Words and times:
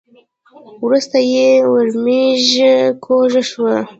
وروسته 0.83 1.17
یې 1.33 1.49
ورمېږ 1.71 2.45
کوږ 3.05 3.31
شو. 3.49 3.67